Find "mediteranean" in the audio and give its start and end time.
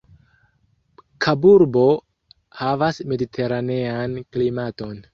3.15-4.21